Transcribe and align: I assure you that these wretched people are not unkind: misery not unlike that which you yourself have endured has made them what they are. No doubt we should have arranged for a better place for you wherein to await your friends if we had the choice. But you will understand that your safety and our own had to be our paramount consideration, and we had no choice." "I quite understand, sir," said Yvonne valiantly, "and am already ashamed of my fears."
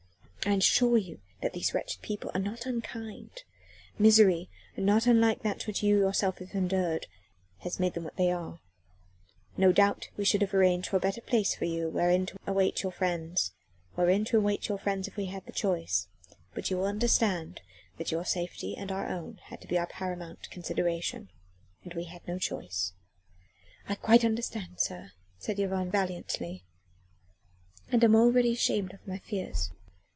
I 0.43 0.55
assure 0.55 0.97
you 0.97 1.21
that 1.43 1.53
these 1.53 1.71
wretched 1.71 2.01
people 2.01 2.31
are 2.33 2.39
not 2.39 2.65
unkind: 2.65 3.43
misery 3.99 4.49
not 4.75 5.05
unlike 5.05 5.43
that 5.43 5.67
which 5.67 5.83
you 5.83 5.99
yourself 5.99 6.39
have 6.39 6.55
endured 6.55 7.05
has 7.59 7.79
made 7.79 7.93
them 7.93 8.03
what 8.03 8.15
they 8.15 8.31
are. 8.31 8.59
No 9.55 9.71
doubt 9.71 10.09
we 10.17 10.25
should 10.25 10.41
have 10.41 10.55
arranged 10.55 10.89
for 10.89 10.97
a 10.97 10.99
better 10.99 11.21
place 11.21 11.53
for 11.53 11.65
you 11.65 11.89
wherein 11.91 12.25
to 12.25 12.39
await 12.47 12.81
your 12.81 12.91
friends 12.91 13.51
if 13.95 15.15
we 15.15 15.25
had 15.27 15.45
the 15.45 15.51
choice. 15.53 16.07
But 16.55 16.71
you 16.71 16.77
will 16.77 16.85
understand 16.85 17.61
that 17.99 18.11
your 18.11 18.25
safety 18.25 18.75
and 18.75 18.91
our 18.91 19.09
own 19.11 19.39
had 19.43 19.61
to 19.61 19.67
be 19.67 19.77
our 19.77 19.85
paramount 19.85 20.49
consideration, 20.49 21.29
and 21.83 21.93
we 21.93 22.05
had 22.05 22.27
no 22.27 22.39
choice." 22.39 22.93
"I 23.87 23.93
quite 23.93 24.25
understand, 24.25 24.79
sir," 24.79 25.11
said 25.37 25.59
Yvonne 25.59 25.91
valiantly, 25.91 26.63
"and 27.91 28.03
am 28.03 28.15
already 28.15 28.53
ashamed 28.53 28.91
of 28.91 29.05
my 29.07 29.19
fears." 29.19 29.69